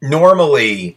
normally 0.00 0.96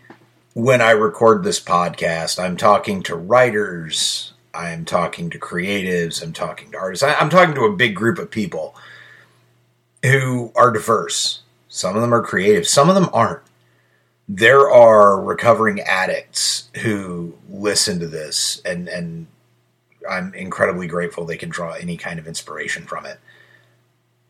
when 0.53 0.81
I 0.81 0.91
record 0.91 1.43
this 1.43 1.59
podcast, 1.59 2.43
I'm 2.43 2.57
talking 2.57 3.03
to 3.03 3.15
writers, 3.15 4.33
I'm 4.53 4.85
talking 4.85 5.29
to 5.29 5.39
creatives, 5.39 6.21
I'm 6.21 6.33
talking 6.33 6.71
to 6.71 6.77
artists, 6.77 7.03
I'm 7.03 7.29
talking 7.29 7.55
to 7.55 7.65
a 7.65 7.75
big 7.75 7.95
group 7.95 8.19
of 8.19 8.29
people 8.29 8.75
who 10.03 10.51
are 10.55 10.71
diverse. 10.71 11.41
Some 11.69 11.95
of 11.95 12.01
them 12.01 12.13
are 12.13 12.21
creative, 12.21 12.67
some 12.67 12.89
of 12.89 12.95
them 12.95 13.09
aren't. 13.13 13.43
There 14.27 14.69
are 14.69 15.21
recovering 15.21 15.79
addicts 15.81 16.69
who 16.81 17.35
listen 17.49 17.99
to 17.99 18.07
this, 18.07 18.61
and, 18.65 18.87
and 18.87 19.27
I'm 20.09 20.33
incredibly 20.33 20.87
grateful 20.87 21.25
they 21.25 21.37
can 21.37 21.49
draw 21.49 21.71
any 21.73 21.97
kind 21.97 22.19
of 22.19 22.27
inspiration 22.27 22.85
from 22.85 23.05
it. 23.05 23.19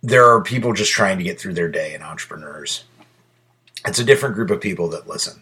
There 0.03 0.25
are 0.25 0.41
people 0.41 0.73
just 0.73 0.91
trying 0.91 1.17
to 1.19 1.23
get 1.23 1.39
through 1.39 1.53
their 1.53 1.69
day 1.69 1.93
and 1.93 2.03
entrepreneurs. 2.03 2.83
It's 3.85 3.99
a 3.99 4.03
different 4.03 4.35
group 4.35 4.51
of 4.51 4.61
people 4.61 4.87
that 4.89 5.07
listen. 5.07 5.41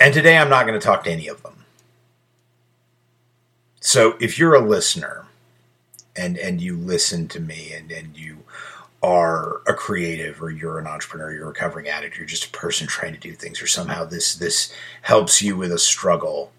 And 0.00 0.12
today 0.12 0.36
I'm 0.36 0.50
not 0.50 0.66
going 0.66 0.78
to 0.78 0.84
talk 0.84 1.04
to 1.04 1.10
any 1.10 1.28
of 1.28 1.42
them. 1.42 1.64
So 3.80 4.16
if 4.20 4.38
you're 4.38 4.54
a 4.54 4.66
listener 4.66 5.26
and 6.16 6.36
and 6.38 6.60
you 6.60 6.76
listen 6.76 7.28
to 7.28 7.40
me 7.40 7.72
and, 7.72 7.92
and 7.92 8.16
you 8.16 8.38
are 9.02 9.60
a 9.66 9.74
creative 9.74 10.42
or 10.42 10.50
you're 10.50 10.78
an 10.78 10.86
entrepreneur, 10.86 11.32
you're 11.32 11.44
a 11.44 11.48
recovering 11.48 11.86
addict, 11.86 12.16
you're 12.16 12.26
just 12.26 12.46
a 12.46 12.50
person 12.50 12.86
trying 12.86 13.12
to 13.12 13.20
do 13.20 13.32
things, 13.32 13.62
or 13.62 13.66
somehow 13.66 14.04
this 14.04 14.34
this 14.34 14.72
helps 15.02 15.40
you 15.40 15.56
with 15.56 15.70
a 15.70 15.78
struggle. 15.78 16.50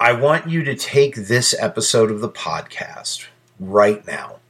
I 0.00 0.12
want 0.12 0.48
you 0.48 0.62
to 0.64 0.74
take 0.74 1.14
this 1.14 1.54
episode 1.58 2.10
of 2.10 2.20
the 2.20 2.28
podcast 2.28 3.26
right 3.60 4.06
now 4.06 4.40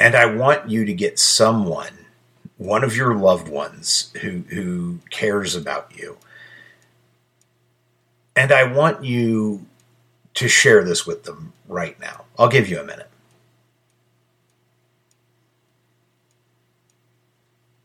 and 0.00 0.14
I 0.14 0.26
want 0.26 0.68
you 0.68 0.84
to 0.84 0.92
get 0.92 1.18
someone, 1.18 2.06
one 2.56 2.84
of 2.84 2.96
your 2.96 3.14
loved 3.14 3.48
ones 3.48 4.12
who 4.20 4.44
who 4.48 4.98
cares 5.10 5.54
about 5.54 5.92
you. 5.96 6.18
And 8.36 8.50
I 8.50 8.64
want 8.64 9.04
you 9.04 9.66
to 10.34 10.48
share 10.48 10.84
this 10.84 11.06
with 11.06 11.22
them 11.24 11.52
right 11.68 11.98
now. 12.00 12.24
I'll 12.38 12.48
give 12.48 12.68
you 12.68 12.80
a 12.80 12.84
minute. 12.84 13.08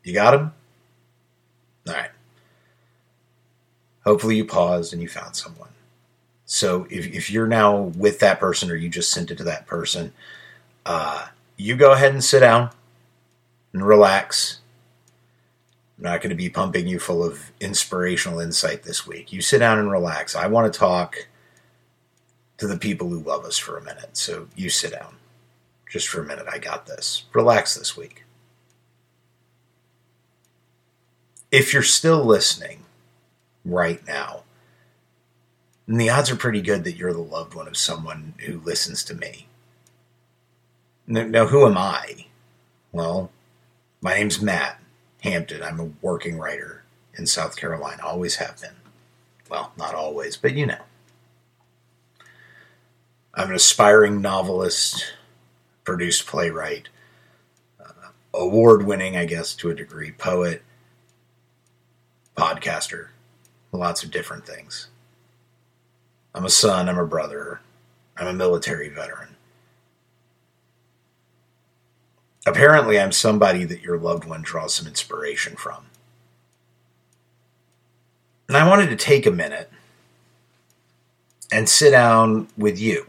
You 0.04 0.14
got 0.14 0.34
him? 0.34 0.54
All 1.88 1.94
right. 1.94 2.10
Hopefully 4.06 4.38
you 4.38 4.46
paused 4.46 4.92
and 4.92 5.02
you 5.02 5.08
found 5.08 5.36
someone. 5.36 5.70
So 6.46 6.88
if, 6.90 7.06
if 7.06 7.30
you're 7.30 7.46
now 7.46 7.78
with 7.78 8.20
that 8.20 8.40
person 8.40 8.72
or 8.72 8.76
you 8.76 8.90
just 8.90 9.12
sent 9.12 9.30
it 9.30 9.38
to 9.38 9.44
that 9.44 9.68
person, 9.68 10.14
uh, 10.84 11.28
you 11.60 11.76
go 11.76 11.92
ahead 11.92 12.14
and 12.14 12.24
sit 12.24 12.40
down 12.40 12.70
and 13.74 13.86
relax. 13.86 14.62
I'm 15.98 16.06
not 16.06 16.22
going 16.22 16.30
to 16.30 16.36
be 16.36 16.50
pumping 16.50 16.88
you 16.88 17.00
full 17.00 17.22
of 17.22 17.52
inspirational 17.60 18.40
insight 18.40 18.84
this 18.84 19.06
week. 19.06 19.34
You 19.34 19.42
sit 19.42 19.60
down 19.60 19.78
and 19.78 19.92
relax. 19.92 20.38
I 20.38 20.48
want 20.48 20.72
to 20.72 20.80
talk 20.80 21.28
to 22.60 22.66
the 22.66 22.78
people 22.78 23.10
who 23.10 23.20
love 23.20 23.44
us 23.44 23.58
for 23.58 23.78
a 23.78 23.84
minute. 23.84 24.16
So 24.16 24.48
you 24.56 24.70
sit 24.70 24.94
down 24.94 25.18
just 25.90 26.08
for 26.08 26.22
a 26.22 26.26
minute. 26.26 26.46
I 26.50 26.60
got 26.60 26.86
this. 26.86 27.26
Relax 27.34 27.76
this 27.76 27.98
week. 27.98 28.24
If 31.52 31.74
you're 31.74 31.84
still 31.84 32.24
listening 32.24 32.86
right 33.66 34.02
now, 34.08 34.44
and 35.88 36.00
the 36.00 36.10
odds 36.10 36.32
are 36.32 36.38
pretty 36.38 36.62
good 36.62 36.86
that 36.86 36.96
you're 36.96 37.12
the 37.12 37.20
loved 37.20 37.54
one 37.54 37.68
of 37.68 37.76
someone 37.76 38.36
who 38.46 38.62
listens 38.62 39.04
to 39.04 39.14
me. 39.14 39.49
Now, 41.12 41.48
who 41.48 41.66
am 41.66 41.76
I? 41.76 42.28
Well, 42.92 43.32
my 44.00 44.14
name's 44.14 44.44
Matt 44.44 44.80
Hampton. 45.22 45.64
I'm 45.64 45.80
a 45.80 45.90
working 46.04 46.38
writer 46.38 46.84
in 47.16 47.26
South 47.26 47.56
Carolina. 47.56 48.04
Always 48.06 48.36
have 48.36 48.62
been. 48.62 48.76
Well, 49.50 49.74
not 49.76 49.96
always, 49.96 50.38
but 50.38 50.54
you 50.54 50.68
know. 50.68 50.84
I'm 53.34 53.50
an 53.50 53.56
aspiring 53.56 54.22
novelist, 54.22 55.16
produced 55.84 56.28
playwright, 56.28 56.90
uh, 57.84 58.10
award 58.36 58.86
winning, 58.86 59.18
I 59.18 59.26
guess, 59.26 59.56
to 59.56 59.72
a 59.72 59.76
degree, 59.76 60.12
poet, 60.12 60.62
podcaster, 62.38 63.08
lots 63.72 64.04
of 64.04 64.12
different 64.12 64.46
things. 64.46 64.90
I'm 66.36 66.46
a 66.46 66.52
son, 66.52 66.88
I'm 66.88 67.00
a 67.00 67.08
brother, 67.08 67.62
I'm 68.16 68.28
a 68.28 68.34
military 68.34 68.90
veteran. 68.90 69.38
Apparently, 72.46 73.00
I'm 73.00 73.12
somebody 73.12 73.64
that 73.66 73.82
your 73.82 73.98
loved 73.98 74.26
one 74.26 74.42
draws 74.42 74.74
some 74.74 74.88
inspiration 74.88 75.56
from. 75.56 75.86
And 78.48 78.58
I 78.58 78.68
wanted 78.68 78.90
to 78.90 78.96
take 78.96 79.26
a 79.26 79.32
minute 79.32 79.70
and 81.52 81.70
sit 81.70 81.92
down 81.92 82.48
with 82.58 82.80
you, 82.80 83.08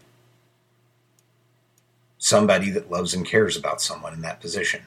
somebody 2.19 2.71
that 2.71 2.91
loves 2.91 3.15
and 3.15 3.25
cares 3.25 3.57
about 3.57 3.81
someone 3.81 4.13
in 4.13 4.23
that 4.23 4.41
position. 4.41 4.83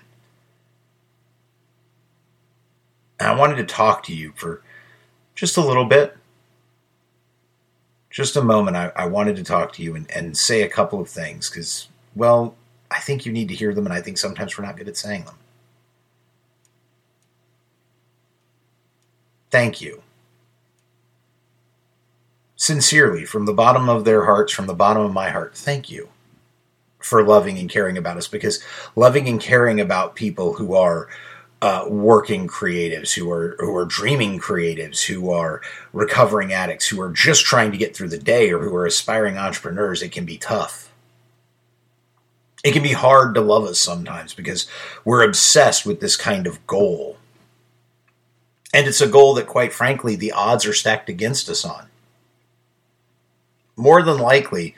And 3.20 3.30
I 3.30 3.36
wanted 3.36 3.56
to 3.56 3.66
talk 3.66 4.04
to 4.04 4.16
you 4.16 4.34
for 4.36 4.62
just 5.34 5.58
a 5.58 5.62
little 5.66 5.86
bit, 5.86 6.18
just 8.10 8.36
a 8.36 8.44
moment. 8.44 8.78
I, 8.78 8.92
I 8.96 9.06
wanted 9.08 9.36
to 9.38 9.44
talk 9.44 9.74
to 9.74 9.84
you 9.84 9.96
and, 9.96 10.10
and 10.12 10.38
say 10.38 10.62
a 10.62 10.70
couple 10.70 11.00
of 11.00 11.10
things 11.10 11.50
because, 11.50 11.88
well, 12.16 12.56
I 12.94 13.00
think 13.00 13.26
you 13.26 13.32
need 13.32 13.50
to 13.50 13.56
hear 13.56 13.74
them, 13.74 13.86
and 13.86 13.94
I 13.94 14.02
think 14.02 14.18
sometimes 14.18 14.58
we're 14.58 14.66
not 14.66 14.78
good 14.78 14.88
at 14.88 14.98
saying 14.98 15.26
them. 15.26 15.36
Thank 19.50 19.82
you. 19.82 20.04
Sincerely, 22.56 23.26
from 23.26 23.46
the 23.46 23.54
bottom 23.54 23.90
of 23.90 24.06
their 24.06 24.26
hearts, 24.26 24.54
from 24.54 24.68
the 24.68 24.74
bottom 24.74 25.04
of 25.04 25.12
my 25.12 25.30
heart, 25.30 25.56
thank 25.56 25.90
you 25.90 26.10
for 27.00 27.24
loving 27.24 27.60
and 27.60 27.70
caring 27.70 27.98
about 27.98 28.18
us 28.18 28.28
because 28.28 28.64
loving 28.96 29.28
and 29.28 29.42
caring 29.42 29.82
about 29.82 30.16
people 30.16 30.54
who 30.54 30.74
are 30.74 31.10
uh, 31.62 31.86
working 31.90 32.48
creatives, 32.48 33.14
who 33.14 33.30
are 33.32 33.56
who 33.60 33.76
are 33.76 33.86
dreaming 33.86 34.40
creatives, 34.40 35.04
who 35.06 35.32
are 35.32 35.62
recovering 35.92 36.54
addicts, 36.54 36.88
who 36.88 37.02
are 37.02 37.12
just 37.12 37.44
trying 37.46 37.72
to 37.72 37.78
get 37.78 37.96
through 37.96 38.10
the 38.10 38.18
day, 38.18 38.52
or 38.52 38.60
who 38.60 38.76
are 38.76 38.86
aspiring 38.86 39.38
entrepreneurs, 39.38 40.02
it 40.02 40.12
can 40.12 40.26
be 40.26 40.38
tough 40.38 40.93
it 42.64 42.72
can 42.72 42.82
be 42.82 42.94
hard 42.94 43.36
to 43.36 43.42
love 43.42 43.66
us 43.66 43.80
sometimes 43.80 44.34
because 44.34 44.68
we're 45.04 45.24
obsessed 45.24 45.86
with 45.86 46.00
this 46.00 46.16
kind 46.16 46.48
of 46.48 46.66
goal. 46.66 47.18
And 48.74 48.88
it's 48.88 49.02
a 49.02 49.08
goal 49.08 49.34
that, 49.36 49.48
quite 49.48 49.74
frankly, 49.74 50.16
the 50.16 50.32
odds 50.32 50.66
are 50.66 50.74
stacked 50.74 51.10
against 51.10 51.50
us 51.50 51.66
on. 51.66 51.88
More 53.76 54.02
than 54.02 54.18
likely, 54.18 54.76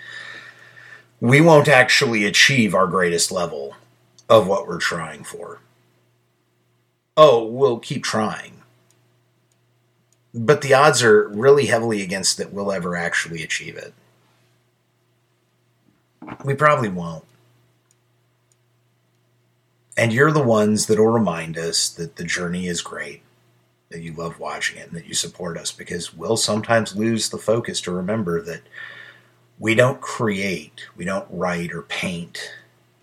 we 1.22 1.40
won't 1.42 1.68
actually 1.68 2.26
achieve 2.26 2.74
our 2.74 2.88
greatest 2.88 3.32
level 3.32 3.76
of 4.28 4.48
what 4.48 4.68
we're 4.68 4.80
trying 4.80 5.24
for. 5.24 5.60
Oh, 7.16 7.46
we'll 7.46 7.80
keep 7.80 8.04
trying. 8.04 8.64
But 10.34 10.62
the 10.62 10.74
odds 10.74 11.02
are 11.04 11.30
really 11.30 11.68
heavily 11.68 12.02
against 12.02 12.38
that 12.38 12.52
we'll 12.52 12.72
ever 12.72 12.96
actually 12.96 13.44
achieve 13.44 13.78
it. 13.78 13.94
We 16.44 16.56
probably 16.56 16.90
won't. 16.90 17.24
And 19.98 20.12
you're 20.12 20.32
the 20.32 20.44
ones 20.44 20.88
that 20.88 21.00
will 21.00 21.08
remind 21.08 21.58
us 21.58 21.90
that 21.90 22.18
the 22.18 22.26
journey 22.26 22.68
is 22.68 22.82
great, 22.82 23.22
that 23.90 24.02
you 24.02 24.14
love 24.14 24.40
watching 24.40 24.78
it, 24.78 24.88
and 24.88 24.98
that 24.98 25.08
you 25.08 25.14
support 25.14 25.58
us 25.58 25.72
because 25.72 26.14
we'll 26.14 26.38
sometimes 26.38 26.96
lose 26.96 27.30
the 27.30 27.38
focus 27.38 27.80
to 27.82 27.92
remember 27.92 28.42
that 28.42 28.62
we 29.58 29.74
don't 29.74 30.02
create, 30.02 30.86
we 30.98 31.06
don't 31.06 31.28
write 31.30 31.72
or 31.72 31.84
paint, 31.84 32.52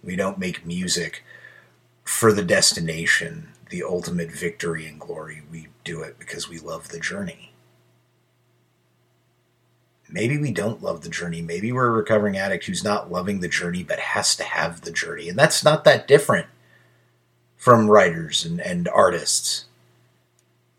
we 0.05 0.17
don't 0.17 0.39
make 0.39 0.67
music 0.67 1.25
for 2.05 2.31
the 2.31 2.43
destination, 2.43 3.49
the 3.71 3.83
ultimate 3.83 4.31
victory 4.31 4.87
and 4.87 5.01
glory. 5.01 5.43
We 5.51 5.69
do 5.85 6.03
it 6.03 6.19
because 6.19 6.49
we 6.49 6.59
love 6.59 6.89
the 6.89 7.01
journey. 7.01 7.53
Maybe 10.11 10.37
we 10.37 10.51
don't 10.51 10.83
love 10.83 11.01
the 11.01 11.09
journey. 11.09 11.41
Maybe 11.41 11.73
we're 11.73 11.87
a 11.87 11.91
recovering 11.91 12.37
addict 12.37 12.67
who's 12.67 12.85
not 12.85 13.11
loving 13.11 13.41
the 13.41 13.49
journey 13.49 13.83
but 13.83 13.99
has 13.99 14.37
to 14.37 14.45
have 14.45 14.83
the 14.83 14.91
journey. 14.91 15.31
And 15.31 15.39
that's 15.39 15.65
not 15.65 15.85
that 15.85 16.07
different 16.07 16.49
from 17.63 17.89
writers 17.89 18.45
and, 18.45 18.61
and 18.61 18.89
artists. 18.89 19.67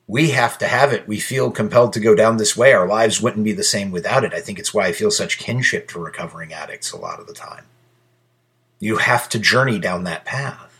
We 0.05 0.31
have 0.31 0.57
to 0.57 0.67
have 0.67 0.91
it. 0.91 1.07
We 1.07 1.17
feel 1.17 1.49
compelled 1.49 1.93
to 1.93 2.01
go 2.01 2.13
down 2.13 2.35
this 2.35 2.57
way. 2.57 2.73
Our 2.73 2.85
lives 2.85 3.21
wouldn't 3.21 3.45
be 3.45 3.53
the 3.53 3.63
same 3.63 3.89
without 3.89 4.25
it. 4.25 4.33
I 4.33 4.41
think 4.41 4.59
it's 4.59 4.73
why 4.73 4.87
I 4.87 4.91
feel 4.91 5.09
such 5.09 5.37
kinship 5.37 5.87
to 5.87 5.99
recovering 5.99 6.51
addicts 6.51 6.91
a 6.91 6.97
lot 6.97 7.21
of 7.21 7.27
the 7.27 7.33
time. 7.33 7.63
You 8.81 8.97
have 8.97 9.29
to 9.29 9.39
journey 9.39 9.79
down 9.79 10.03
that 10.03 10.25
path. 10.25 10.72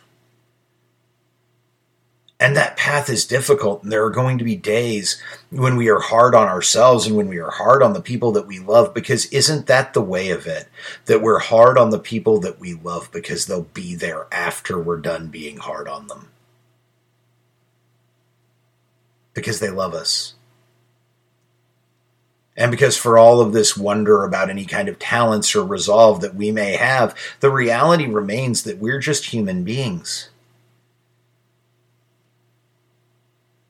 And 2.44 2.56
that 2.56 2.76
path 2.76 3.08
is 3.08 3.24
difficult. 3.24 3.82
And 3.82 3.90
there 3.90 4.04
are 4.04 4.10
going 4.10 4.36
to 4.38 4.44
be 4.44 4.56
days 4.56 5.22
when 5.50 5.76
we 5.76 5.88
are 5.88 6.00
hard 6.00 6.34
on 6.34 6.46
ourselves 6.46 7.06
and 7.06 7.16
when 7.16 7.28
we 7.28 7.38
are 7.38 7.50
hard 7.50 7.82
on 7.82 7.94
the 7.94 8.02
people 8.02 8.32
that 8.32 8.46
we 8.46 8.58
love, 8.58 8.92
because 8.92 9.26
isn't 9.26 9.66
that 9.66 9.94
the 9.94 10.02
way 10.02 10.30
of 10.30 10.46
it? 10.46 10.68
That 11.06 11.22
we're 11.22 11.38
hard 11.38 11.78
on 11.78 11.90
the 11.90 11.98
people 11.98 12.40
that 12.40 12.60
we 12.60 12.74
love 12.74 13.10
because 13.12 13.46
they'll 13.46 13.62
be 13.62 13.94
there 13.94 14.26
after 14.30 14.78
we're 14.78 15.00
done 15.00 15.28
being 15.28 15.56
hard 15.56 15.88
on 15.88 16.08
them. 16.08 16.28
because 19.34 19.58
they 19.58 19.70
love 19.70 19.92
us. 19.92 20.34
And 22.56 22.70
because 22.70 22.96
for 22.96 23.18
all 23.18 23.40
of 23.40 23.52
this 23.52 23.76
wonder 23.76 24.22
about 24.22 24.48
any 24.48 24.64
kind 24.64 24.88
of 24.88 25.00
talents 25.00 25.56
or 25.56 25.64
resolve 25.64 26.20
that 26.20 26.36
we 26.36 26.52
may 26.52 26.76
have, 26.76 27.16
the 27.40 27.50
reality 27.50 28.06
remains 28.06 28.62
that 28.62 28.78
we're 28.78 29.00
just 29.00 29.26
human 29.26 29.64
beings. 29.64 30.30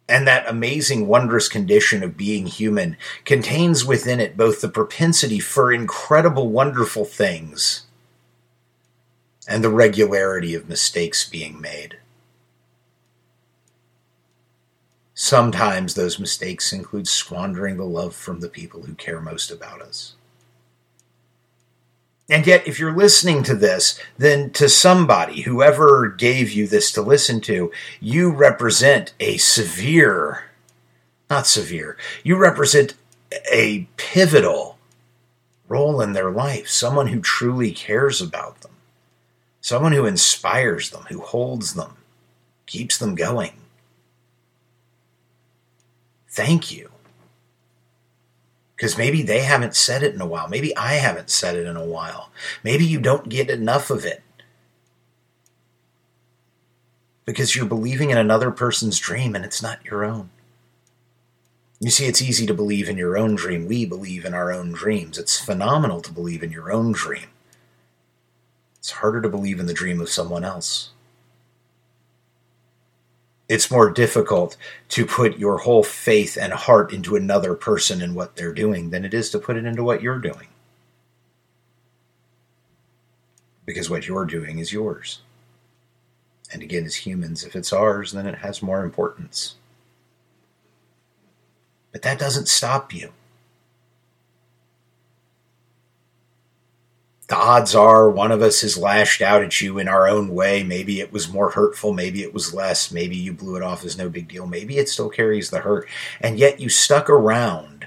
And 0.08 0.28
that 0.28 0.48
amazing, 0.48 1.06
wondrous 1.06 1.48
condition 1.48 2.02
of 2.02 2.16
being 2.16 2.46
human 2.46 2.96
contains 3.24 3.84
within 3.84 4.20
it 4.20 4.36
both 4.36 4.60
the 4.60 4.68
propensity 4.68 5.40
for 5.40 5.72
incredible, 5.72 6.48
wonderful 6.50 7.04
things 7.04 7.86
and 9.48 9.64
the 9.64 9.70
regularity 9.70 10.54
of 10.54 10.68
mistakes 10.68 11.28
being 11.28 11.60
made. 11.60 11.98
Sometimes 15.14 15.94
those 15.94 16.18
mistakes 16.18 16.72
include 16.72 17.06
squandering 17.06 17.76
the 17.76 17.84
love 17.84 18.14
from 18.14 18.40
the 18.40 18.48
people 18.48 18.82
who 18.82 18.94
care 18.94 19.20
most 19.20 19.50
about 19.50 19.80
us. 19.80 20.14
And 22.28 22.46
yet, 22.46 22.66
if 22.66 22.78
you're 22.78 22.96
listening 22.96 23.42
to 23.44 23.54
this, 23.54 24.00
then 24.16 24.50
to 24.52 24.68
somebody, 24.68 25.42
whoever 25.42 26.08
gave 26.08 26.52
you 26.52 26.66
this 26.66 26.90
to 26.92 27.02
listen 27.02 27.40
to, 27.42 27.70
you 28.00 28.30
represent 28.30 29.12
a 29.20 29.36
severe, 29.36 30.44
not 31.28 31.46
severe, 31.46 31.98
you 32.22 32.36
represent 32.36 32.94
a 33.52 33.86
pivotal 33.96 34.78
role 35.68 36.00
in 36.00 36.14
their 36.14 36.30
life, 36.30 36.68
someone 36.68 37.08
who 37.08 37.20
truly 37.20 37.72
cares 37.72 38.22
about 38.22 38.60
them, 38.62 38.72
someone 39.60 39.92
who 39.92 40.06
inspires 40.06 40.90
them, 40.90 41.02
who 41.10 41.20
holds 41.20 41.74
them, 41.74 41.96
keeps 42.64 42.96
them 42.96 43.14
going. 43.14 43.52
Thank 46.30 46.72
you. 46.72 46.93
Because 48.84 48.98
maybe 48.98 49.22
they 49.22 49.40
haven't 49.40 49.74
said 49.74 50.02
it 50.02 50.14
in 50.14 50.20
a 50.20 50.26
while. 50.26 50.46
Maybe 50.46 50.76
I 50.76 50.96
haven't 50.96 51.30
said 51.30 51.56
it 51.56 51.66
in 51.66 51.74
a 51.74 51.86
while. 51.86 52.28
Maybe 52.62 52.84
you 52.84 53.00
don't 53.00 53.30
get 53.30 53.48
enough 53.48 53.88
of 53.88 54.04
it. 54.04 54.22
Because 57.24 57.56
you're 57.56 57.64
believing 57.64 58.10
in 58.10 58.18
another 58.18 58.50
person's 58.50 58.98
dream 58.98 59.34
and 59.34 59.42
it's 59.42 59.62
not 59.62 59.82
your 59.86 60.04
own. 60.04 60.28
You 61.80 61.88
see, 61.88 62.04
it's 62.04 62.20
easy 62.20 62.44
to 62.44 62.52
believe 62.52 62.90
in 62.90 62.98
your 62.98 63.16
own 63.16 63.36
dream. 63.36 63.66
We 63.66 63.86
believe 63.86 64.26
in 64.26 64.34
our 64.34 64.52
own 64.52 64.72
dreams. 64.72 65.16
It's 65.16 65.40
phenomenal 65.40 66.02
to 66.02 66.12
believe 66.12 66.42
in 66.42 66.52
your 66.52 66.70
own 66.70 66.92
dream. 66.92 67.28
It's 68.76 68.90
harder 68.90 69.22
to 69.22 69.30
believe 69.30 69.60
in 69.60 69.64
the 69.64 69.72
dream 69.72 69.98
of 69.98 70.10
someone 70.10 70.44
else 70.44 70.90
it's 73.48 73.70
more 73.70 73.90
difficult 73.90 74.56
to 74.88 75.04
put 75.04 75.38
your 75.38 75.58
whole 75.58 75.82
faith 75.82 76.38
and 76.40 76.52
heart 76.52 76.92
into 76.92 77.16
another 77.16 77.54
person 77.54 78.00
and 78.00 78.14
what 78.14 78.36
they're 78.36 78.54
doing 78.54 78.90
than 78.90 79.04
it 79.04 79.12
is 79.12 79.30
to 79.30 79.38
put 79.38 79.56
it 79.56 79.66
into 79.66 79.84
what 79.84 80.02
you're 80.02 80.18
doing. 80.18 80.48
Because 83.66 83.90
what 83.90 84.06
you're 84.06 84.24
doing 84.24 84.58
is 84.58 84.72
yours. 84.72 85.20
And 86.52 86.62
again, 86.62 86.84
as 86.84 86.94
humans, 86.94 87.44
if 87.44 87.56
it's 87.56 87.72
ours, 87.72 88.12
then 88.12 88.26
it 88.26 88.36
has 88.36 88.62
more 88.62 88.84
importance. 88.84 89.56
But 91.92 92.02
that 92.02 92.18
doesn't 92.18 92.48
stop 92.48 92.94
you. 92.94 93.12
The 97.28 97.36
odds 97.36 97.74
are 97.74 98.10
one 98.10 98.30
of 98.30 98.42
us 98.42 98.60
has 98.60 98.76
lashed 98.76 99.22
out 99.22 99.42
at 99.42 99.60
you 99.60 99.78
in 99.78 99.88
our 99.88 100.06
own 100.06 100.34
way. 100.34 100.62
Maybe 100.62 101.00
it 101.00 101.10
was 101.10 101.32
more 101.32 101.50
hurtful. 101.50 101.94
Maybe 101.94 102.22
it 102.22 102.34
was 102.34 102.52
less. 102.52 102.92
Maybe 102.92 103.16
you 103.16 103.32
blew 103.32 103.56
it 103.56 103.62
off 103.62 103.84
as 103.84 103.96
no 103.96 104.10
big 104.10 104.28
deal. 104.28 104.46
Maybe 104.46 104.76
it 104.76 104.90
still 104.90 105.08
carries 105.08 105.48
the 105.48 105.60
hurt. 105.60 105.88
And 106.20 106.38
yet 106.38 106.60
you 106.60 106.68
stuck 106.68 107.08
around 107.08 107.86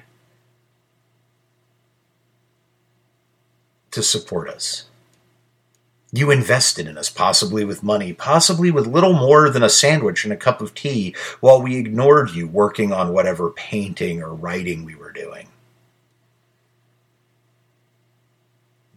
to 3.92 4.02
support 4.02 4.50
us. 4.50 4.86
You 6.12 6.32
invested 6.32 6.88
in 6.88 6.98
us, 6.98 7.10
possibly 7.10 7.64
with 7.66 7.84
money, 7.84 8.14
possibly 8.14 8.72
with 8.72 8.88
little 8.88 9.14
more 9.14 9.50
than 9.50 9.62
a 9.62 9.70
sandwich 9.70 10.24
and 10.24 10.34
a 10.34 10.38
cup 10.38 10.62
of 10.62 10.74
tea, 10.74 11.16
while 11.42 11.62
we 11.62 11.78
ignored 11.78 12.32
you 12.32 12.48
working 12.48 12.94
on 12.94 13.14
whatever 13.14 13.52
painting 13.52 14.24
or 14.24 14.34
writing 14.34 14.84
we 14.84 14.96
were 14.96 15.12
doing. 15.12 15.48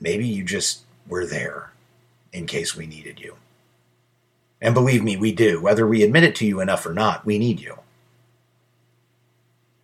Maybe 0.00 0.26
you 0.26 0.44
just 0.44 0.82
were 1.06 1.26
there 1.26 1.72
in 2.32 2.46
case 2.46 2.74
we 2.74 2.86
needed 2.86 3.20
you. 3.20 3.36
And 4.60 4.74
believe 4.74 5.02
me, 5.02 5.16
we 5.16 5.32
do. 5.32 5.60
Whether 5.60 5.86
we 5.86 6.02
admit 6.02 6.24
it 6.24 6.34
to 6.36 6.46
you 6.46 6.60
enough 6.60 6.84
or 6.86 6.92
not, 6.92 7.24
we 7.24 7.38
need 7.38 7.60
you. 7.60 7.78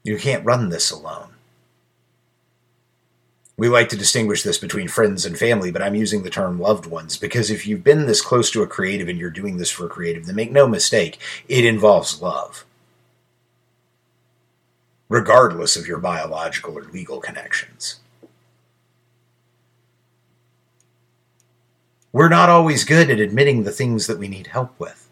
You 0.03 0.19
can't 0.19 0.45
run 0.45 0.69
this 0.69 0.91
alone. 0.91 1.31
We 3.59 3.69
like 3.71 3.89
to 3.89 3.97
distinguish 3.97 4.43
this 4.43 4.59
between 4.59 4.87
friends 4.87 5.25
and 5.25 5.39
family, 5.39 5.71
but 5.71 5.81
I'm 5.81 5.95
using 5.95 6.23
the 6.23 6.31
term 6.31 6.61
loved 6.61 6.85
ones 6.85 7.17
because 7.17 7.51
if 7.51 7.67
you've 7.67 7.83
been 7.83 8.05
this 8.05 8.21
close 8.21 8.51
to 8.51 8.63
a 8.63 8.67
creative 8.67 9.09
and 9.09 9.19
you're 9.19 9.31
doing 9.31 9.57
this 9.57 9.71
for 9.71 9.87
a 9.87 9.91
creative, 9.91 10.27
then 10.27 10.37
make 10.37 10.53
no 10.53 10.69
mistake, 10.69 11.19
it 11.49 11.65
involves 11.65 12.21
love. 12.21 12.67
Regardless 15.09 15.75
of 15.75 15.87
your 15.87 15.99
biological 15.99 16.77
or 16.77 16.83
legal 16.83 17.19
connections. 17.19 18.01
We're 22.17 22.31
not 22.31 22.49
always 22.49 22.85
good 22.85 23.11
at 23.11 23.21
admitting 23.21 23.65
the 23.65 23.71
things 23.71 24.07
that 24.07 24.17
we 24.17 24.27
need 24.27 24.47
help 24.47 24.81
with. 24.81 25.07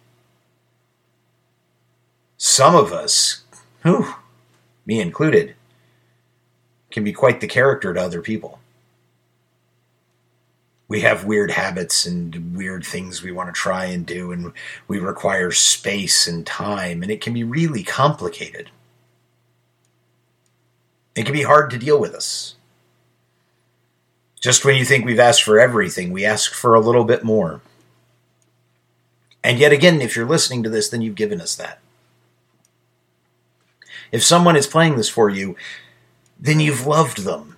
Some 2.38 2.74
of 2.74 2.94
us, 2.94 3.42
whew, 3.82 4.14
me 4.86 5.02
included, 5.02 5.54
can 6.90 7.04
be 7.04 7.12
quite 7.12 7.42
the 7.42 7.46
character 7.46 7.92
to 7.92 8.00
other 8.00 8.22
people. 8.22 8.58
We 10.88 11.02
have 11.02 11.26
weird 11.26 11.50
habits 11.50 12.06
and 12.06 12.56
weird 12.56 12.86
things 12.86 13.22
we 13.22 13.32
want 13.32 13.54
to 13.54 13.60
try 13.60 13.84
and 13.84 14.06
do, 14.06 14.32
and 14.32 14.54
we 14.88 14.98
require 14.98 15.50
space 15.50 16.26
and 16.26 16.46
time, 16.46 17.02
and 17.02 17.12
it 17.12 17.20
can 17.20 17.34
be 17.34 17.44
really 17.44 17.82
complicated. 17.82 18.70
It 21.14 21.24
can 21.24 21.34
be 21.34 21.42
hard 21.42 21.68
to 21.68 21.76
deal 21.76 22.00
with 22.00 22.14
us. 22.14 22.56
Just 24.44 24.62
when 24.62 24.76
you 24.76 24.84
think 24.84 25.06
we've 25.06 25.18
asked 25.18 25.42
for 25.42 25.58
everything, 25.58 26.12
we 26.12 26.22
ask 26.22 26.52
for 26.52 26.74
a 26.74 26.80
little 26.80 27.04
bit 27.04 27.24
more. 27.24 27.62
And 29.42 29.58
yet 29.58 29.72
again, 29.72 30.02
if 30.02 30.14
you're 30.14 30.26
listening 30.26 30.62
to 30.64 30.68
this, 30.68 30.90
then 30.90 31.00
you've 31.00 31.14
given 31.14 31.40
us 31.40 31.56
that. 31.56 31.78
If 34.12 34.22
someone 34.22 34.54
is 34.54 34.66
playing 34.66 34.96
this 34.96 35.08
for 35.08 35.30
you, 35.30 35.56
then 36.38 36.60
you've 36.60 36.86
loved 36.86 37.24
them. 37.24 37.56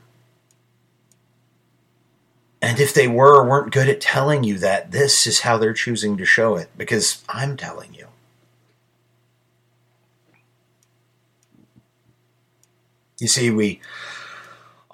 And 2.62 2.78
if 2.78 2.94
they 2.94 3.08
were 3.08 3.34
or 3.34 3.44
weren't 3.44 3.72
good 3.72 3.88
at 3.88 4.00
telling 4.00 4.44
you 4.44 4.56
that, 4.58 4.92
this 4.92 5.26
is 5.26 5.40
how 5.40 5.58
they're 5.58 5.72
choosing 5.72 6.16
to 6.18 6.24
show 6.24 6.54
it, 6.54 6.70
because 6.76 7.24
I'm 7.28 7.56
telling 7.56 7.94
you. 7.94 8.06
You 13.18 13.26
see, 13.26 13.50
we 13.50 13.80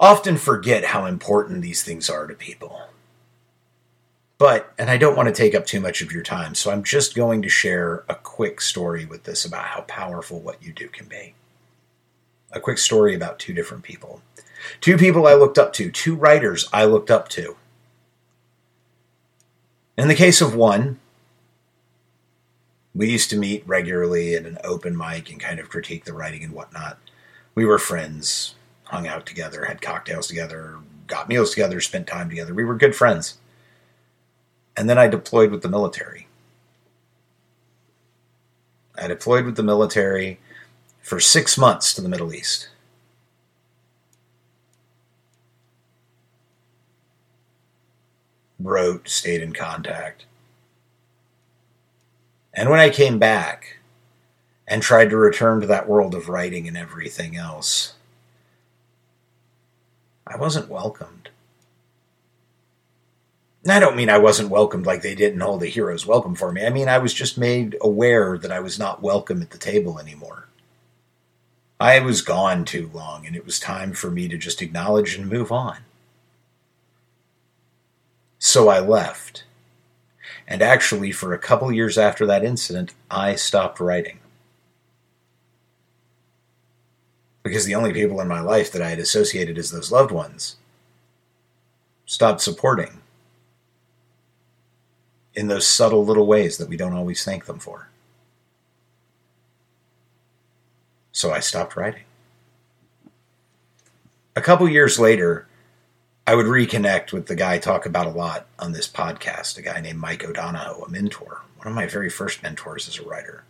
often 0.03 0.35
forget 0.35 0.83
how 0.83 1.05
important 1.05 1.61
these 1.61 1.81
things 1.81 2.09
are 2.09 2.27
to 2.27 2.33
people. 2.33 2.89
But, 4.37 4.73
and 4.77 4.89
I 4.89 4.97
don't 4.97 5.15
want 5.15 5.29
to 5.29 5.33
take 5.33 5.55
up 5.55 5.65
too 5.65 5.79
much 5.79 6.01
of 6.01 6.11
your 6.11 6.23
time, 6.23 6.55
so 6.55 6.71
I'm 6.71 6.83
just 6.83 7.15
going 7.15 7.41
to 7.41 7.47
share 7.47 8.03
a 8.09 8.15
quick 8.15 8.59
story 8.59 9.05
with 9.05 9.23
this 9.23 9.45
about 9.45 9.63
how 9.63 9.83
powerful 9.83 10.41
what 10.41 10.61
you 10.61 10.73
do 10.73 10.89
can 10.89 11.07
be. 11.07 11.35
A 12.51 12.59
quick 12.59 12.79
story 12.79 13.15
about 13.15 13.39
two 13.39 13.53
different 13.53 13.85
people. 13.85 14.21
Two 14.81 14.97
people 14.97 15.25
I 15.25 15.35
looked 15.35 15.57
up 15.57 15.71
to, 15.73 15.89
two 15.89 16.15
writers 16.15 16.67
I 16.73 16.83
looked 16.83 17.09
up 17.09 17.29
to. 17.29 17.55
In 19.97 20.09
the 20.09 20.15
case 20.15 20.41
of 20.41 20.53
one, 20.53 20.99
we 22.93 23.09
used 23.09 23.29
to 23.29 23.37
meet 23.37 23.65
regularly 23.65 24.35
at 24.35 24.45
an 24.45 24.57
open 24.65 24.97
mic 24.97 25.31
and 25.31 25.39
kind 25.39 25.61
of 25.61 25.69
critique 25.69 26.03
the 26.03 26.11
writing 26.11 26.43
and 26.43 26.51
whatnot. 26.51 26.97
We 27.55 27.65
were 27.65 27.79
friends, 27.79 28.55
hung 28.93 29.07
out 29.07 29.25
together, 29.25 29.65
had 29.65 29.81
cocktails 29.81 30.27
together, 30.27 30.77
got 31.07 31.27
meals 31.27 31.49
together, 31.49 31.81
spent 31.81 32.05
time 32.05 32.29
together. 32.29 32.53
We 32.53 32.63
were 32.63 32.75
good 32.75 32.95
friends. 32.95 33.39
And 34.77 34.87
then 34.87 34.99
I 34.99 35.07
deployed 35.07 35.49
with 35.49 35.63
the 35.63 35.67
military. 35.67 36.27
I 38.95 39.07
deployed 39.07 39.45
with 39.45 39.55
the 39.55 39.63
military 39.63 40.39
for 41.01 41.19
six 41.19 41.57
months 41.57 41.95
to 41.95 42.01
the 42.01 42.09
Middle 42.09 42.35
East. 42.35 42.69
Wrote, 48.59 49.09
stayed 49.09 49.41
in 49.41 49.53
contact. 49.53 50.25
And 52.53 52.69
when 52.69 52.79
I 52.79 52.91
came 52.91 53.17
back 53.17 53.79
and 54.67 54.83
tried 54.83 55.09
to 55.09 55.17
return 55.17 55.61
to 55.61 55.67
that 55.67 55.89
world 55.89 56.13
of 56.13 56.29
writing 56.29 56.67
and 56.67 56.77
everything 56.77 57.35
else, 57.35 57.95
I 60.25 60.37
wasn't 60.37 60.69
welcomed. 60.69 61.29
I 63.67 63.79
don't 63.79 63.95
mean 63.95 64.09
I 64.09 64.17
wasn't 64.17 64.49
welcomed 64.49 64.85
like 64.85 65.01
they 65.01 65.15
didn't 65.15 65.39
hold 65.39 65.63
a 65.63 65.67
hero's 65.67 66.05
welcome 66.05 66.35
for 66.35 66.51
me. 66.51 66.65
I 66.65 66.69
mean, 66.69 66.89
I 66.89 66.97
was 66.97 67.13
just 67.13 67.37
made 67.37 67.77
aware 67.79 68.37
that 68.37 68.51
I 68.51 68.59
was 68.59 68.77
not 68.77 69.01
welcome 69.01 69.41
at 69.41 69.51
the 69.51 69.57
table 69.57 69.99
anymore. 69.99 70.47
I 71.79 71.99
was 71.99 72.21
gone 72.21 72.65
too 72.65 72.89
long, 72.93 73.25
and 73.25 73.35
it 73.35 73.45
was 73.45 73.59
time 73.59 73.93
for 73.93 74.11
me 74.11 74.27
to 74.27 74.37
just 74.37 74.61
acknowledge 74.61 75.15
and 75.15 75.29
move 75.29 75.51
on. 75.51 75.79
So 78.37 78.67
I 78.67 78.79
left. 78.79 79.45
And 80.45 80.61
actually, 80.61 81.11
for 81.11 81.33
a 81.33 81.39
couple 81.39 81.71
years 81.71 81.97
after 81.97 82.25
that 82.25 82.43
incident, 82.43 82.93
I 83.09 83.35
stopped 83.35 83.79
writing. 83.79 84.19
Because 87.43 87.65
the 87.65 87.75
only 87.75 87.93
people 87.93 88.21
in 88.21 88.27
my 88.27 88.39
life 88.39 88.71
that 88.71 88.81
I 88.81 88.89
had 88.89 88.99
associated 88.99 89.57
as 89.57 89.69
those 89.69 89.91
loved 89.91 90.11
ones 90.11 90.55
stopped 92.05 92.41
supporting 92.41 93.01
in 95.35 95.47
those 95.47 95.67
subtle 95.67 96.05
little 96.05 96.25
ways 96.27 96.57
that 96.57 96.69
we 96.69 96.77
don't 96.77 96.93
always 96.93 97.23
thank 97.23 97.45
them 97.45 97.59
for. 97.59 97.89
So 101.11 101.31
I 101.31 101.39
stopped 101.39 101.75
writing. 101.75 102.03
A 104.35 104.41
couple 104.41 104.67
years 104.67 104.97
later, 104.97 105.47
I 106.25 106.35
would 106.35 106.45
reconnect 106.45 107.11
with 107.11 107.27
the 107.27 107.35
guy 107.35 107.53
I 107.53 107.57
talk 107.59 107.85
about 107.85 108.07
a 108.07 108.11
lot 108.11 108.47
on 108.57 108.71
this 108.71 108.87
podcast, 108.87 109.57
a 109.57 109.61
guy 109.61 109.79
named 109.81 109.99
Mike 109.99 110.23
O'Donohoe, 110.23 110.83
a 110.83 110.89
mentor, 110.89 111.41
one 111.57 111.67
of 111.67 111.73
my 111.73 111.85
very 111.85 112.09
first 112.09 112.41
mentors 112.41 112.87
as 112.87 112.97
a 112.97 113.03
writer. 113.03 113.43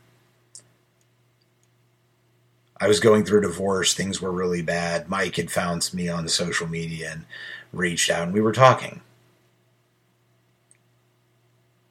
I 2.79 2.87
was 2.87 2.99
going 2.99 3.23
through 3.23 3.39
a 3.39 3.43
divorce, 3.43 3.93
things 3.93 4.21
were 4.21 4.31
really 4.31 4.61
bad. 4.61 5.09
Mike 5.09 5.35
had 5.35 5.51
found 5.51 5.89
me 5.93 6.09
on 6.09 6.27
social 6.27 6.67
media 6.67 7.11
and 7.11 7.25
reached 7.71 8.09
out, 8.09 8.23
and 8.23 8.33
we 8.33 8.41
were 8.41 8.51
talking 8.51 9.01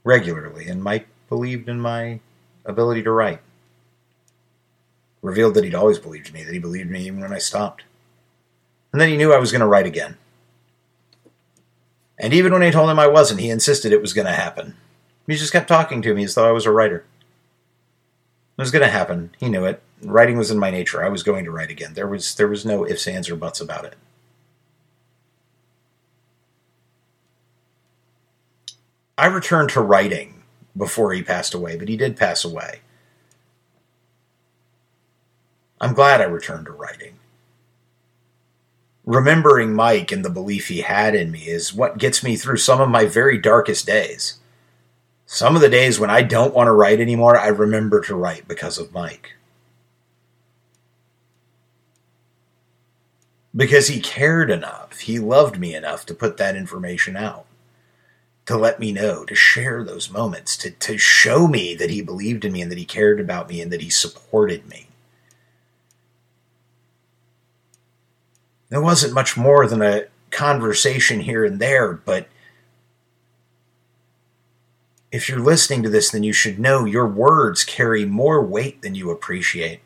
regularly, 0.05 0.69
and 0.69 0.83
Mike 0.83 1.07
believed 1.29 1.69
in 1.69 1.81
my 1.81 2.21
ability 2.65 3.03
to 3.03 3.11
write. 3.11 3.41
Revealed 5.23 5.55
that 5.55 5.65
he'd 5.65 5.75
always 5.75 5.99
believed 5.99 6.29
in 6.29 6.35
me, 6.35 6.43
that 6.43 6.53
he 6.53 6.59
believed 6.59 6.87
in 6.87 6.93
me 6.93 7.07
even 7.07 7.21
when 7.21 7.33
I 7.33 7.39
stopped. 7.39 7.85
And 8.93 9.01
then 9.01 9.09
he 9.09 9.17
knew 9.17 9.33
I 9.33 9.39
was 9.39 9.53
going 9.53 9.61
to 9.61 9.67
write 9.67 9.87
again. 9.87 10.17
And 12.19 12.35
even 12.35 12.53
when 12.53 12.63
I 12.63 12.71
told 12.71 12.91
him 12.91 12.99
I 12.99 13.07
wasn't, 13.07 13.41
he 13.41 13.51
insisted 13.51 13.93
it 13.93 14.03
was 14.03 14.13
going 14.13 14.27
to 14.27 14.33
happen. 14.33 14.77
He 15.27 15.37
just 15.37 15.53
kept 15.53 15.69
talking 15.69 16.03
to 16.03 16.15
me 16.15 16.25
as 16.25 16.35
though 16.35 16.47
I 16.47 16.53
was 16.53 16.67
a 16.67 16.71
writer. 16.71 17.05
It 18.59 18.63
was 18.63 18.71
going 18.71 18.83
to 18.83 18.91
happen. 18.91 19.31
He 19.39 19.49
knew 19.49 19.65
it. 19.65 19.83
Writing 20.03 20.37
was 20.37 20.51
in 20.51 20.59
my 20.59 20.71
nature. 20.71 21.05
I 21.05 21.09
was 21.09 21.23
going 21.23 21.45
to 21.45 21.51
write 21.51 21.71
again. 21.71 21.95
There 21.95 22.09
was 22.09 22.35
there 22.35 22.49
was 22.49 22.67
no 22.67 22.87
ifs, 22.87 23.07
ands, 23.07 23.31
or 23.31 23.37
buts 23.37 23.61
about 23.61 23.85
it. 23.85 23.95
I 29.17 29.27
returned 29.27 29.71
to 29.71 29.81
writing 29.81 30.43
before 30.77 31.13
he 31.13 31.23
passed 31.23 31.55
away, 31.55 31.77
but 31.77 31.89
he 31.89 31.97
did 31.97 32.17
pass 32.17 32.45
away. 32.45 32.81
I'm 35.81 35.95
glad 35.95 36.21
I 36.21 36.25
returned 36.25 36.67
to 36.67 36.73
writing. 36.73 37.15
Remembering 39.05 39.75
Mike 39.75 40.13
and 40.13 40.25
the 40.25 40.31
belief 40.31 40.69
he 40.69 40.81
had 40.81 41.15
in 41.15 41.33
me 41.33 41.49
is 41.49 41.75
what 41.75 41.99
gets 41.99 42.23
me 42.23 42.37
through 42.37 42.57
some 42.57 42.81
of 42.81 42.89
my 42.89 43.05
very 43.05 43.37
darkest 43.37 43.87
days. 43.87 44.39
Some 45.27 45.57
of 45.57 45.61
the 45.63 45.69
days 45.69 45.99
when 45.99 46.11
I 46.11 46.23
don't 46.23 46.55
want 46.55 46.69
to 46.69 46.73
write 46.73 47.01
anymore, 47.01 47.39
I 47.39 47.49
remember 47.49 48.01
to 48.03 48.15
write 48.15 48.47
because 48.47 48.79
of 48.79 48.93
Mike. 48.93 49.35
Because 53.55 53.89
he 53.89 54.01
cared 54.01 54.51
enough, 54.51 55.01
he 55.01 55.19
loved 55.19 55.59
me 55.59 55.75
enough 55.75 56.07
to 56.07 56.15
put 56.15 56.39
that 56.39 56.57
information 56.57 57.17
out 57.17 57.47
to 58.47 58.57
let 58.57 58.81
me 58.81 58.93
know, 58.93 59.25
to 59.25 59.35
share 59.35 59.85
those 59.85 60.11
moments, 60.11 60.57
to, 60.57 60.71
to 60.71 60.99
show 60.99 61.47
me 61.47 61.75
that 61.75 61.91
he 61.91 62.03
believed 62.03 62.45
in 62.45 62.53
me 62.53 62.61
and 62.61 62.71
that 62.71 62.79
he 62.79 62.85
cared 62.85 63.21
about 63.21 63.49
me 63.49 63.61
and 63.61 63.73
that 63.73 63.81
he 63.81 63.91
supported 63.91 64.69
me. 64.69 64.89
There 68.69 68.81
wasn't 68.81 69.15
much 69.15 69.37
more 69.37 69.67
than 69.67 69.83
a 69.83 70.07
conversation 70.31 71.21
here 71.21 71.45
and 71.45 71.61
there, 71.61 71.93
but 71.93 72.27
if 75.13 75.29
you're 75.29 75.41
listening 75.41 75.83
to 75.83 75.91
this, 75.91 76.11
then 76.11 76.23
you 76.23 76.33
should 76.33 76.59
know 76.59 76.85
your 76.85 77.07
words 77.07 77.65
carry 77.65 78.07
more 78.07 78.43
weight 78.43 78.83
than 78.83 78.95
you 78.95 79.11
appreciate. 79.11 79.81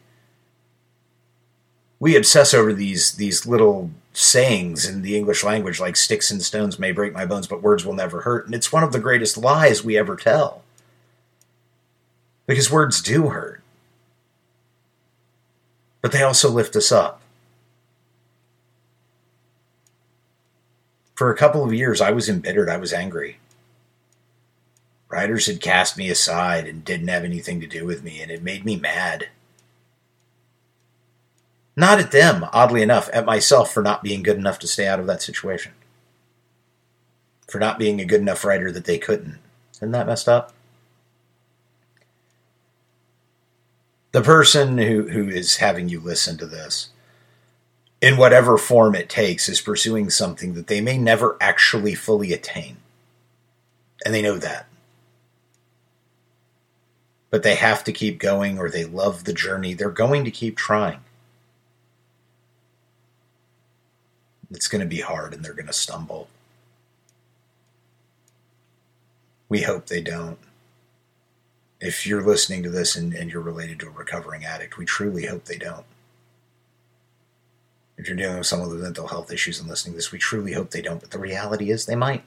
We 2.06 2.14
obsess 2.14 2.54
over 2.54 2.72
these 2.72 3.14
these 3.16 3.46
little 3.46 3.90
sayings 4.12 4.88
in 4.88 5.02
the 5.02 5.16
English 5.16 5.42
language, 5.42 5.80
like 5.80 5.96
sticks 5.96 6.30
and 6.30 6.40
stones 6.40 6.78
may 6.78 6.92
break 6.92 7.12
my 7.12 7.26
bones, 7.26 7.48
but 7.48 7.64
words 7.64 7.84
will 7.84 7.94
never 7.94 8.20
hurt. 8.20 8.46
And 8.46 8.54
it's 8.54 8.70
one 8.70 8.84
of 8.84 8.92
the 8.92 9.00
greatest 9.00 9.36
lies 9.36 9.82
we 9.82 9.98
ever 9.98 10.14
tell. 10.14 10.62
Because 12.46 12.70
words 12.70 13.02
do 13.02 13.30
hurt. 13.30 13.60
But 16.00 16.12
they 16.12 16.22
also 16.22 16.48
lift 16.48 16.76
us 16.76 16.92
up. 16.92 17.22
For 21.16 21.32
a 21.32 21.36
couple 21.36 21.64
of 21.64 21.75
years, 21.75 22.00
I 22.00 22.12
was 22.12 22.28
embittered. 22.28 22.68
I 22.68 22.76
was 22.76 22.92
angry. 22.92 23.38
Writers 25.08 25.46
had 25.46 25.60
cast 25.60 25.98
me 25.98 26.08
aside 26.08 26.68
and 26.68 26.84
didn't 26.84 27.08
have 27.08 27.25
anything 27.25 27.60
to 27.62 27.66
do 27.66 27.84
with 27.84 28.04
me, 28.04 28.22
and 28.22 28.30
it 28.30 28.44
made 28.44 28.64
me 28.64 28.76
mad. 28.76 29.26
Not 31.76 32.00
at 32.00 32.11
them, 32.11 32.47
oddly 32.52 32.80
enough, 32.80 33.11
at 33.12 33.26
myself 33.26 33.73
for 33.73 33.83
not 33.83 34.02
being 34.02 34.23
good 34.23 34.38
enough 34.38 34.59
to 34.61 34.66
stay 34.66 34.88
out 34.88 34.99
of 34.99 35.06
that 35.06 35.21
situation. 35.21 35.73
For 37.47 37.59
not 37.59 37.78
being 37.78 38.00
a 38.00 38.06
good 38.06 38.23
enough 38.23 38.45
writer 38.45 38.73
that 38.73 38.87
they 38.87 38.99
couldn't. 38.99 39.38
Isn't 39.75 39.90
that 39.90 40.06
messed 40.06 40.28
up? 40.28 40.54
The 44.12 44.23
person 44.23 44.78
who, 44.78 45.09
who 45.09 45.28
is 45.28 45.59
having 45.59 45.90
you 45.90 46.00
listen 46.00 46.38
to 46.38 46.47
this, 46.47 46.88
in 48.00 48.16
whatever 48.16 48.56
form 48.56 48.95
it 48.95 49.11
takes, 49.11 49.47
is 49.47 49.61
pursuing 49.61 50.09
something 50.09 50.54
that 50.54 50.68
they 50.68 50.80
may 50.80 50.97
never 50.97 51.37
actually 51.40 51.95
fully 51.95 52.33
attain. 52.33 52.78
And 54.04 54.14
they 54.14 54.23
know 54.23 54.38
that. 54.38 54.66
But 57.28 57.42
they 57.42 57.56
have 57.56 57.85
to 57.85 57.92
keep 57.92 58.18
going 58.18 58.59
or 58.59 58.71
they 58.71 58.87
love 58.87 59.25
the 59.25 59.35
journey. 59.35 59.75
They're 59.75 59.90
going 59.90 60.25
to 60.25 60.30
keep 60.30 60.56
trying. 60.56 61.00
It's 64.56 64.68
going 64.68 64.80
to 64.80 64.86
be 64.86 65.02
hard 65.02 65.34
and 65.34 65.44
they're 65.44 65.52
going 65.52 65.66
to 65.66 65.72
stumble. 65.72 66.28
We 69.50 69.62
hope 69.62 69.86
they 69.86 70.00
don't. 70.00 70.38
If 71.78 72.06
you're 72.06 72.22
listening 72.22 72.62
to 72.62 72.70
this 72.70 72.96
and, 72.96 73.12
and, 73.12 73.30
you're 73.30 73.42
related 73.42 73.78
to 73.80 73.88
a 73.88 73.90
recovering 73.90 74.46
addict, 74.46 74.78
we 74.78 74.86
truly 74.86 75.26
hope 75.26 75.44
they 75.44 75.58
don't. 75.58 75.84
If 77.98 78.08
you're 78.08 78.16
dealing 78.16 78.38
with 78.38 78.46
someone 78.46 78.70
with 78.70 78.80
mental 78.80 79.08
health 79.08 79.30
issues 79.30 79.60
and 79.60 79.68
listening 79.68 79.92
to 79.92 79.98
this, 79.98 80.10
we 80.10 80.18
truly 80.18 80.54
hope 80.54 80.70
they 80.70 80.80
don't. 80.80 81.02
But 81.02 81.10
the 81.10 81.18
reality 81.18 81.70
is 81.70 81.84
they 81.84 81.94
might. 81.94 82.25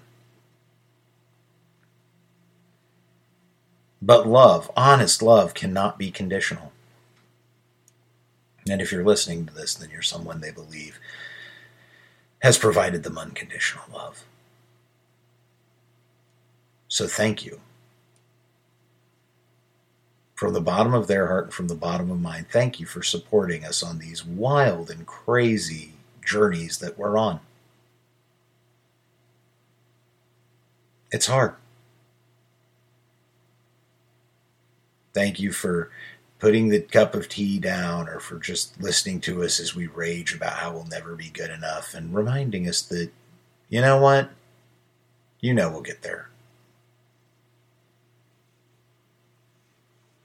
But 4.04 4.28
love, 4.28 4.72
honest 4.78 5.24
love, 5.24 5.56
cannot 5.56 5.98
be 5.98 6.12
conditional. 6.12 6.72
And 8.70 8.82
if 8.82 8.92
you're 8.92 9.04
listening 9.04 9.48
to 9.48 9.54
this, 9.54 9.74
then 9.74 9.90
you're 9.90 10.04
someone 10.04 10.42
they 10.42 10.52
believe 10.52 11.00
has 12.40 12.58
provided 12.58 13.04
them 13.04 13.18
unconditional 13.18 13.84
love. 13.94 14.24
So 16.88 17.08
thank 17.08 17.46
you. 17.46 17.60
From 20.36 20.54
the 20.54 20.62
bottom 20.62 20.94
of 20.94 21.08
their 21.08 21.28
heart 21.28 21.46
and 21.46 21.54
from 21.54 21.68
the 21.68 21.76
bottom 21.76 22.10
of 22.10 22.22
mine, 22.22 22.46
thank 22.50 22.80
you 22.80 22.86
for 22.86 23.04
supporting 23.04 23.66
us 23.66 23.84
on 23.84 24.00
these 24.00 24.26
wild 24.26 24.90
and 24.90 25.06
crazy 25.06 25.94
journeys 26.24 26.78
that 26.80 26.98
we're 26.98 27.18
on. 27.18 27.42
It's 31.12 31.26
hard. 31.26 31.56
Thank 35.14 35.40
you 35.40 35.52
for 35.52 35.92
putting 36.40 36.70
the 36.70 36.80
cup 36.82 37.14
of 37.14 37.28
tea 37.28 37.60
down 37.60 38.08
or 38.08 38.20
for 38.20 38.40
just 38.40 38.82
listening 38.82 39.20
to 39.22 39.44
us 39.44 39.60
as 39.60 39.76
we 39.76 39.88
rage 39.88 40.34
about 40.34 40.54
how 40.54 40.72
we'll 40.72 40.86
never 40.86 41.16
be 41.16 41.30
good 41.30 41.52
enough 41.52 41.94
and 41.94 42.16
reminding 42.16 42.68
us 42.68 42.82
that, 42.84 43.12
you 43.68 43.82
know 43.82 44.00
what? 44.00 44.30
You 45.42 45.54
know 45.54 45.70
we'll 45.70 45.82
get 45.82 46.02
there. 46.02 46.30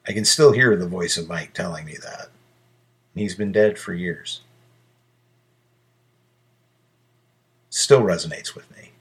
I 0.06 0.12
can 0.12 0.25
still 0.25 0.52
hear 0.52 0.76
the 0.76 0.87
voice 0.87 1.16
of 1.16 1.28
Mike 1.28 1.52
telling 1.52 1.85
me 1.85 1.97
that. 2.02 2.28
He's 3.14 3.35
been 3.35 3.52
dead 3.52 3.78
for 3.78 3.94
years. 3.94 4.40
Still 7.71 8.02
resonates 8.02 8.54
with 8.54 8.71
me 8.71 8.93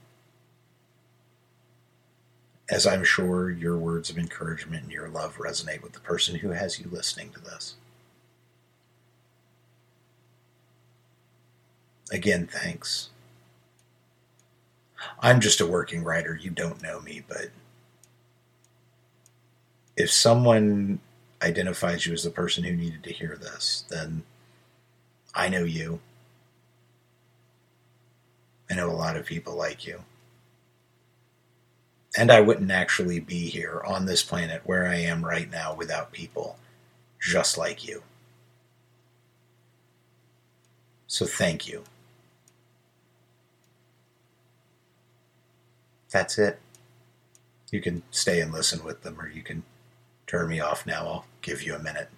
as 2.70 2.86
I'm 2.86 3.04
sure 3.04 3.50
your 3.50 3.76
words 3.76 4.10
of 4.10 4.18
encouragement 4.18 4.84
and 4.84 4.92
your 4.92 5.08
love 5.08 5.36
resonate 5.36 5.82
with 5.82 5.92
the 5.92 6.00
person 6.00 6.36
who 6.36 6.50
has 6.50 6.78
you 6.78 6.88
listening 6.90 7.30
to 7.30 7.40
this. 7.40 7.74
Again, 12.10 12.46
thanks. 12.46 13.10
I'm 15.20 15.40
just 15.40 15.60
a 15.60 15.66
working 15.66 16.02
writer. 16.02 16.34
You 16.34 16.50
don't 16.50 16.82
know 16.82 17.00
me, 17.00 17.22
but 17.26 17.50
if 19.96 20.10
someone 20.10 21.00
identifies 21.42 22.06
you 22.06 22.12
as 22.12 22.24
the 22.24 22.30
person 22.30 22.64
who 22.64 22.74
needed 22.74 23.02
to 23.04 23.12
hear 23.12 23.36
this, 23.36 23.84
then 23.90 24.22
I 25.34 25.48
know 25.48 25.64
you. 25.64 26.00
I 28.70 28.74
know 28.74 28.90
a 28.90 28.92
lot 28.92 29.16
of 29.16 29.26
people 29.26 29.54
like 29.54 29.86
you. 29.86 30.00
And 32.16 32.30
I 32.30 32.40
wouldn't 32.40 32.70
actually 32.70 33.18
be 33.20 33.48
here 33.48 33.82
on 33.86 34.06
this 34.06 34.22
planet 34.22 34.62
where 34.64 34.86
I 34.86 34.96
am 34.96 35.24
right 35.24 35.50
now 35.50 35.74
without 35.74 36.12
people 36.12 36.56
just 37.20 37.58
like 37.58 37.86
you. 37.86 38.02
So 41.06 41.26
thank 41.26 41.66
you. 41.68 41.84
That's 46.10 46.38
it. 46.38 46.60
You 47.72 47.80
can 47.80 48.04
stay 48.12 48.40
and 48.40 48.52
listen 48.52 48.84
with 48.84 49.02
them, 49.02 49.20
or 49.20 49.28
you 49.28 49.42
can 49.42 49.64
turn 50.28 50.48
me 50.48 50.60
off 50.60 50.86
now. 50.86 51.06
I'll 51.06 51.26
give 51.42 51.62
you 51.62 51.74
a 51.74 51.82
minute. 51.82 52.08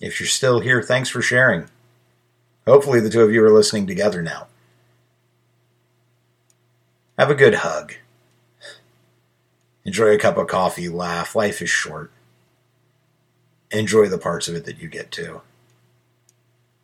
If 0.00 0.18
you're 0.18 0.26
still 0.26 0.60
here, 0.60 0.82
thanks 0.82 1.10
for 1.10 1.20
sharing. 1.20 1.68
Hopefully, 2.66 3.00
the 3.00 3.10
two 3.10 3.22
of 3.22 3.32
you 3.32 3.44
are 3.44 3.52
listening 3.52 3.86
together 3.86 4.22
now. 4.22 4.46
Have 7.18 7.30
a 7.30 7.34
good 7.34 7.54
hug. 7.54 7.94
Enjoy 9.84 10.14
a 10.14 10.18
cup 10.18 10.36
of 10.36 10.46
coffee, 10.46 10.88
laugh. 10.88 11.34
Life 11.34 11.60
is 11.60 11.68
short. 11.68 12.10
Enjoy 13.70 14.08
the 14.08 14.18
parts 14.18 14.48
of 14.48 14.54
it 14.54 14.64
that 14.64 14.80
you 14.80 14.88
get 14.88 15.10
to. 15.12 15.42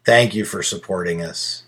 Thank 0.05 0.35
you 0.35 0.45
for 0.45 0.63
supporting 0.63 1.23
us. 1.23 1.65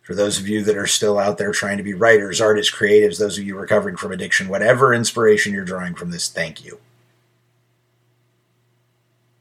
For 0.00 0.14
those 0.14 0.40
of 0.40 0.48
you 0.48 0.64
that 0.64 0.76
are 0.76 0.86
still 0.86 1.18
out 1.18 1.38
there 1.38 1.52
trying 1.52 1.76
to 1.76 1.84
be 1.84 1.94
writers, 1.94 2.40
artists, 2.40 2.74
creatives, 2.74 3.18
those 3.18 3.38
of 3.38 3.44
you 3.44 3.56
recovering 3.56 3.96
from 3.96 4.10
addiction, 4.10 4.48
whatever 4.48 4.92
inspiration 4.92 5.52
you're 5.52 5.64
drawing 5.64 5.94
from 5.94 6.10
this, 6.10 6.28
thank 6.28 6.64
you. 6.64 6.80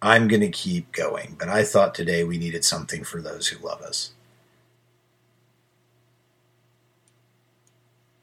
I'm 0.01 0.27
going 0.27 0.41
to 0.41 0.49
keep 0.49 0.91
going, 0.91 1.35
but 1.39 1.49
I 1.49 1.63
thought 1.63 1.95
today 1.95 2.23
we 2.23 2.37
needed 2.37 2.63
something 2.63 3.03
for 3.03 3.21
those 3.21 3.47
who 3.47 3.65
love 3.65 3.81
us. 3.81 4.11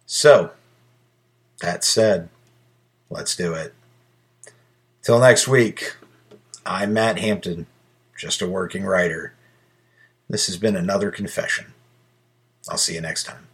So, 0.07 0.53
that 1.61 1.83
said, 1.83 2.29
let's 3.11 3.35
do 3.35 3.55
it. 3.55 3.75
Till 5.03 5.19
next 5.19 5.49
week, 5.49 5.97
I'm 6.65 6.93
Matt 6.93 7.19
Hampton, 7.19 7.67
just 8.17 8.41
a 8.41 8.49
working 8.49 8.85
writer. 8.85 9.35
This 10.31 10.47
has 10.47 10.59
been 10.59 10.77
another 10.77 11.11
confession. 11.11 11.75
I'll 12.69 12.79
see 12.79 12.95
you 12.95 13.01
next 13.01 13.25
time. 13.25 13.49